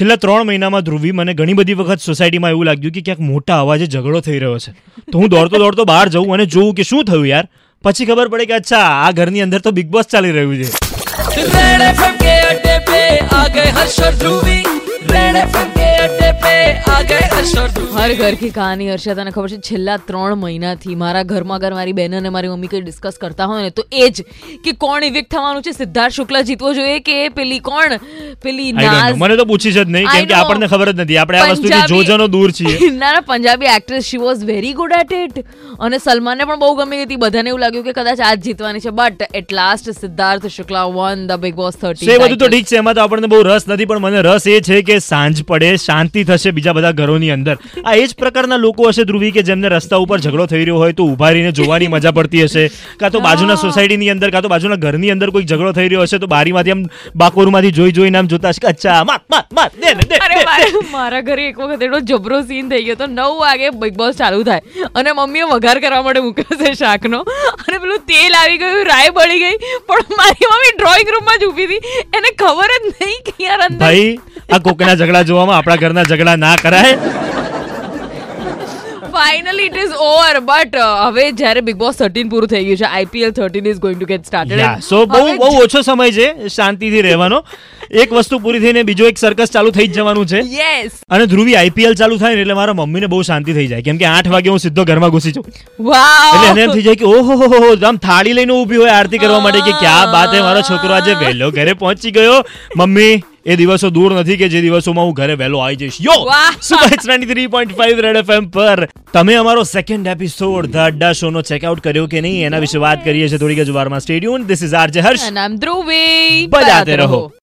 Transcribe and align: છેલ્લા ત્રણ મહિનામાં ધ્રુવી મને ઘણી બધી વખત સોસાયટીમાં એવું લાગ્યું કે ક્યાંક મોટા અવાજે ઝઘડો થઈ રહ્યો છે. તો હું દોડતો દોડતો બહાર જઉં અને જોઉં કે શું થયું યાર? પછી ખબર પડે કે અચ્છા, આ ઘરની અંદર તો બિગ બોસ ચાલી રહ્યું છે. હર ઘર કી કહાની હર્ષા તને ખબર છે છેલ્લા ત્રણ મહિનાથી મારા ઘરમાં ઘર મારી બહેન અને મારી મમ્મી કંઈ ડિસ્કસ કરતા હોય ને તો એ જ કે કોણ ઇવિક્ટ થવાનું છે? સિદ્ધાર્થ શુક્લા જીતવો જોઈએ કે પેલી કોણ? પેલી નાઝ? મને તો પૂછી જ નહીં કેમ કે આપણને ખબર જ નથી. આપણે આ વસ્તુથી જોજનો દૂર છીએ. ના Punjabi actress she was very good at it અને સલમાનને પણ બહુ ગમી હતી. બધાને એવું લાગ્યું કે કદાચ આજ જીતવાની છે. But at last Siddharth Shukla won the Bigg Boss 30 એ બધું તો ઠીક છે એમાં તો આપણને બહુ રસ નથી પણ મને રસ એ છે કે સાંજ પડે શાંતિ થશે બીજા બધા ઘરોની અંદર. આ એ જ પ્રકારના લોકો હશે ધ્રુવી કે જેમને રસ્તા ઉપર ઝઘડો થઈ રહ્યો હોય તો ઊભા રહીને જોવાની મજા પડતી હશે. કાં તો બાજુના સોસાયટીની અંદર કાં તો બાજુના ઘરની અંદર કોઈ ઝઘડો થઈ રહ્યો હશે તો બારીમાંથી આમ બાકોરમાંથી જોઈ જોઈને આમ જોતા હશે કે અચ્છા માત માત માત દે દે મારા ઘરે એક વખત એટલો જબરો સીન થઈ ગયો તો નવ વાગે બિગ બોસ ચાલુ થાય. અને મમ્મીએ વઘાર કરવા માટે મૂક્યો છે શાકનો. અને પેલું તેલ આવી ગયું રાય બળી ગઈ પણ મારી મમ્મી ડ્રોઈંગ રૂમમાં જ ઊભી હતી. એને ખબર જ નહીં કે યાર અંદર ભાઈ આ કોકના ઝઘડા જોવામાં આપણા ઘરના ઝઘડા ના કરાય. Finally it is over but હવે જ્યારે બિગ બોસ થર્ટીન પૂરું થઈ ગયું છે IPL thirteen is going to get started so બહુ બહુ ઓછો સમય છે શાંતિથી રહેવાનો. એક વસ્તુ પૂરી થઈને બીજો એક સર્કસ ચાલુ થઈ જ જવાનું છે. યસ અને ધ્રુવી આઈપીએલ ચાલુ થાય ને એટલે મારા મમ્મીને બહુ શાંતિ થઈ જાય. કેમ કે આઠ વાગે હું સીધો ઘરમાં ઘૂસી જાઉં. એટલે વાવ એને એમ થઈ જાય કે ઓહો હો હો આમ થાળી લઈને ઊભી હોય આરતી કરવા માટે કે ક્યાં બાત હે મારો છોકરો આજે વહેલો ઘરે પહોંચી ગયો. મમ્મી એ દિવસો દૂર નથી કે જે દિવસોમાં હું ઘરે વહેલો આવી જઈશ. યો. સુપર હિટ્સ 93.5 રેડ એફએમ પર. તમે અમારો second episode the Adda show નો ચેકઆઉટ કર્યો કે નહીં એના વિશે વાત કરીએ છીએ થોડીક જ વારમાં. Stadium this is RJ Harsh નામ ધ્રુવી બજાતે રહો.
છેલ્લા 0.00 0.16
ત્રણ 0.16 0.46
મહિનામાં 0.46 0.84
ધ્રુવી 0.84 1.10
મને 1.12 1.32
ઘણી 1.34 1.52
બધી 1.52 1.74
વખત 1.74 2.00
સોસાયટીમાં 2.00 2.50
એવું 2.50 2.66
લાગ્યું 2.66 2.92
કે 2.92 3.00
ક્યાંક 3.00 3.18
મોટા 3.20 3.58
અવાજે 3.60 3.86
ઝઘડો 3.86 4.20
થઈ 4.20 4.38
રહ્યો 4.38 4.58
છે. 4.58 4.72
તો 5.12 5.18
હું 5.18 5.28
દોડતો 5.28 5.58
દોડતો 5.58 5.84
બહાર 5.84 6.08
જઉં 6.08 6.32
અને 6.36 6.46
જોઉં 6.46 6.70
કે 6.74 6.82
શું 6.82 7.04
થયું 7.04 7.26
યાર? 7.28 7.48
પછી 7.84 8.06
ખબર 8.06 8.28
પડે 8.28 8.46
કે 8.46 8.54
અચ્છા, 8.54 8.86
આ 9.04 9.10
ઘરની 9.10 9.40
અંદર 9.40 9.58
તો 9.58 9.70
બિગ 9.70 9.88
બોસ 9.88 10.06
ચાલી 10.06 10.30
રહ્યું 10.30 10.56
છે. 10.56 10.68
હર 17.00 18.14
ઘર 18.14 18.34
કી 18.34 18.50
કહાની 18.50 18.88
હર્ષા 18.90 19.14
તને 19.14 19.30
ખબર 19.30 19.50
છે 19.50 19.58
છેલ્લા 19.68 19.96
ત્રણ 20.08 20.34
મહિનાથી 20.34 20.96
મારા 21.02 21.22
ઘરમાં 21.24 21.60
ઘર 21.60 21.70
મારી 21.72 21.92
બહેન 21.92 22.16
અને 22.16 22.28
મારી 22.28 22.48
મમ્મી 22.48 22.68
કંઈ 22.68 22.80
ડિસ્કસ 22.80 23.20
કરતા 23.20 23.46
હોય 23.46 23.62
ને 23.62 23.70
તો 23.70 23.84
એ 23.92 24.08
જ 24.10 24.24
કે 24.64 24.74
કોણ 24.74 25.02
ઇવિક્ટ 25.02 25.30
થવાનું 25.30 25.62
છે? 25.62 25.72
સિદ્ધાર્થ 25.72 26.14
શુક્લા 26.14 26.42
જીતવો 26.42 26.72
જોઈએ 26.74 26.98
કે 27.00 27.16
પેલી 27.30 27.60
કોણ? 27.60 27.96
પેલી 28.42 28.72
નાઝ? 28.72 29.16
મને 29.16 29.36
તો 29.36 29.44
પૂછી 29.44 29.72
જ 29.72 29.84
નહીં 29.86 30.08
કેમ 30.08 30.28
કે 30.32 30.36
આપણને 30.40 30.68
ખબર 30.68 30.92
જ 30.92 30.96
નથી. 31.00 31.16
આપણે 31.16 31.38
આ 31.38 31.48
વસ્તુથી 31.52 31.80
જોજનો 31.86 32.26
દૂર 32.26 32.50
છીએ. 32.50 32.90
ના 33.02 33.24
Punjabi 33.30 33.72
actress 33.76 34.04
she 34.04 34.16
was 34.16 34.44
very 34.44 34.72
good 34.72 34.96
at 34.98 35.12
it 35.12 35.40
અને 35.80 35.98
સલમાનને 35.98 36.44
પણ 36.44 36.58
બહુ 36.58 36.70
ગમી 36.74 37.02
હતી. 37.04 37.16
બધાને 37.16 37.48
એવું 37.48 37.60
લાગ્યું 37.60 37.84
કે 37.84 37.92
કદાચ 37.92 38.24
આજ 38.28 38.44
જીતવાની 38.44 38.80
છે. 38.80 38.94
But 39.00 39.30
at 39.34 39.52
last 39.52 39.90
Siddharth 40.00 40.46
Shukla 40.50 40.84
won 40.98 41.26
the 41.26 41.42
Bigg 41.46 41.54
Boss 41.54 41.80
30 41.84 42.08
એ 42.08 42.18
બધું 42.18 42.38
તો 42.38 42.48
ઠીક 42.48 42.66
છે 42.66 42.76
એમાં 42.76 42.94
તો 42.94 43.00
આપણને 43.00 43.26
બહુ 43.26 43.42
રસ 43.42 43.68
નથી 43.68 43.84
પણ 43.84 43.98
મને 43.98 44.22
રસ 44.22 44.46
એ 44.46 44.60
છે 44.60 44.82
કે 44.82 44.98
સાંજ 45.08 45.44
પડે 45.44 45.74
શાંતિ 45.86 46.24
થશે 46.24 46.50
બીજા 46.50 46.72
બધા 46.72 46.89
ઘરોની 46.92 47.30
અંદર. 47.36 47.56
આ 47.84 47.94
એ 47.94 48.06
જ 48.06 48.16
પ્રકારના 48.22 48.60
લોકો 48.66 48.88
હશે 48.88 49.04
ધ્રુવી 49.10 49.32
કે 49.36 49.42
જેમને 49.48 49.68
રસ્તા 49.74 50.00
ઉપર 50.04 50.18
ઝઘડો 50.26 50.46
થઈ 50.52 50.64
રહ્યો 50.64 50.78
હોય 50.82 50.96
તો 51.00 51.06
ઊભા 51.12 51.30
રહીને 51.36 51.52
જોવાની 51.60 51.90
મજા 51.94 52.14
પડતી 52.18 52.44
હશે. 52.44 52.64
કાં 53.00 53.10
તો 53.10 53.20
બાજુના 53.26 53.58
સોસાયટીની 53.64 54.10
અંદર 54.14 54.30
કાં 54.36 54.42
તો 54.46 54.52
બાજુના 54.54 54.80
ઘરની 54.84 55.12
અંદર 55.16 55.30
કોઈ 55.36 55.48
ઝઘડો 55.52 55.72
થઈ 55.78 55.88
રહ્યો 55.94 56.06
હશે 56.08 56.18
તો 56.24 56.30
બારીમાંથી 56.34 56.76
આમ 56.76 56.84
બાકોરમાંથી 57.24 57.74
જોઈ 57.80 57.96
જોઈને 57.98 58.18
આમ 58.22 58.30
જોતા 58.34 58.54
હશે 58.54 58.64
કે 58.66 58.70
અચ્છા 58.72 58.98
માત 59.12 59.24
માત 59.36 59.52
માત 59.60 59.78
દે 59.82 59.94
દે 60.00 60.20
મારા 60.92 61.22
ઘરે 61.30 61.48
એક 61.50 61.58
વખત 61.62 61.88
એટલો 61.88 62.00
જબરો 62.12 62.42
સીન 62.52 62.70
થઈ 62.74 62.82
ગયો 62.88 62.98
તો 63.02 63.10
નવ 63.10 63.38
વાગે 63.42 63.66
બિગ 63.84 63.94
બોસ 64.02 64.20
ચાલુ 64.22 64.42
થાય. 64.50 64.88
અને 64.94 65.10
મમ્મીએ 65.12 65.50
વઘાર 65.52 65.76
કરવા 65.84 66.02
માટે 66.08 66.22
મૂક્યો 66.26 66.60
છે 66.62 66.74
શાકનો. 66.82 67.20
અને 67.66 67.76
પેલું 67.84 68.04
તેલ 68.10 68.38
આવી 68.40 68.58
ગયું 68.64 68.84
રાય 68.92 69.16
બળી 69.18 69.40
ગઈ 69.44 69.56
પણ 69.90 70.16
મારી 70.20 70.50
મમ્મી 70.52 70.74
ડ્રોઈંગ 70.78 71.10
રૂમમાં 71.16 71.40
જ 71.42 71.50
ઊભી 71.50 71.68
હતી. 71.70 71.82
એને 72.18 72.30
ખબર 72.42 72.70
જ 72.74 72.92
નહીં 73.00 73.20
કે 73.28 73.34
યાર 73.46 73.60
અંદર 73.66 73.80
ભાઈ 73.84 74.10
આ 74.54 74.60
કોકના 74.68 74.96
ઝઘડા 75.00 75.24
જોવામાં 75.30 75.58
આપણા 75.58 75.80
ઘરના 75.84 76.06
ઝઘડા 76.12 76.36
ના 76.44 76.56
કરાય. 76.62 76.94
Finally 79.14 79.64
it 79.68 79.78
is 79.82 79.94
over 80.08 80.36
but 80.48 80.84
હવે 81.04 81.24
જ્યારે 81.40 81.62
બિગ 81.68 81.76
બોસ 81.82 81.96
થર્ટીન 82.00 82.28
પૂરું 82.34 82.50
થઈ 82.52 82.62
ગયું 82.66 82.78
છે 82.82 82.88
IPL 82.88 83.32
thirteen 83.38 83.66
is 83.72 83.80
going 83.84 83.98
to 84.00 84.08
get 84.12 84.28
started 84.30 84.84
so 84.88 85.00
બહુ 85.14 85.22
બહુ 85.40 85.48
ઓછો 85.64 85.82
સમય 85.88 86.14
છે 86.18 86.26
શાંતિથી 86.56 87.02
રહેવાનો. 87.08 87.38
એક 88.02 88.12
વસ્તુ 88.16 88.38
પૂરી 88.42 88.62
થઈને 88.64 88.80
બીજો 88.90 89.08
એક 89.12 89.16
સર્કસ 89.22 89.50
ચાલુ 89.54 89.70
થઈ 89.78 89.88
જ 89.88 89.96
જવાનું 89.96 90.26
છે. 90.32 90.42
યસ 90.58 90.92
અને 91.16 91.24
ધ્રુવી 91.32 91.56
આઈપીએલ 91.62 91.96
ચાલુ 92.02 92.18
થાય 92.20 92.38
ને 92.40 92.44
એટલે 92.44 92.56
મારા 92.60 92.76
મમ્મીને 92.80 93.08
બહુ 93.14 93.22
શાંતિ 93.30 93.56
થઈ 93.56 93.68
જાય. 93.72 93.86
કેમ 93.88 93.96
કે 94.02 94.06
આઠ 94.12 94.30
વાગે 94.34 94.50
હું 94.52 94.60
સીધો 94.66 94.84
ઘરમાં 94.90 95.10
ઘૂસી 95.16 95.34
જાઉં. 95.38 95.48
એટલે 95.48 95.90
વાવ 95.90 96.46
એને 96.50 96.62
એમ 96.66 96.76
થઈ 96.76 96.86
જાય 96.86 97.00
કે 97.02 97.06
ઓહો 97.14 97.40
હો 97.40 97.50
હો 97.56 97.72
આમ 97.90 97.98
થાળી 98.06 98.36
લઈને 98.38 98.54
ઊભી 98.58 98.80
હોય 98.84 98.94
આરતી 99.00 99.22
કરવા 99.24 99.42
માટે 99.48 99.66
કે 99.70 99.74
ક્યાં 99.82 100.14
બાત 100.14 100.38
હે 100.38 100.44
મારો 100.46 100.62
છોકરો 100.70 100.96
આજે 101.00 101.12
વહેલો 101.24 101.50
ઘરે 101.58 101.76
પહોંચી 101.82 102.14
ગયો. 102.20 102.38
મમ્મી 102.76 103.12
એ 103.46 103.56
દિવસો 103.56 103.90
દૂર 103.90 104.20
નથી 104.20 104.36
કે 104.36 104.48
જે 104.48 104.60
દિવસોમાં 104.60 105.04
હું 105.04 105.14
ઘરે 105.14 105.34
વહેલો 105.34 105.58
આવી 105.58 105.76
જઈશ. 105.76 105.92
યો. 106.00 106.28
સુપર 106.62 106.84
હિટ્સ 106.84 107.08
93.5 107.08 108.00
રેડ 108.00 108.16
એફએમ 108.16 108.48
પર. 108.48 108.88
તમે 109.12 109.34
અમારો 109.34 109.62
second 109.62 110.06
episode 110.06 110.66
the 110.66 110.76
Adda 110.76 111.12
show 111.12 111.30
નો 111.30 111.42
ચેકઆઉટ 111.42 111.80
કર્યો 111.80 112.06
કે 112.06 112.20
નહીં 112.20 112.46
એના 112.46 112.58
વિશે 112.58 112.78
વાત 112.78 113.04
કરીએ 113.04 113.28
છીએ 113.28 113.38
થોડીક 113.38 113.62
જ 113.62 113.70
વારમાં. 113.70 114.00
Stadium 114.00 114.44
this 114.44 114.64
is 114.64 114.74
RJ 114.74 115.00
Harsh 115.00 115.32
નામ 115.32 115.56
ધ્રુવી 115.56 116.46
બજાતે 116.46 116.96
રહો. 116.96 117.32